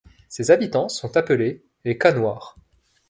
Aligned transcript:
Ses 0.29 0.49
habitants 0.49 0.89
sont 0.89 1.15
appelés 1.15 1.61
les 1.85 1.95
Canouhards. 1.95 2.55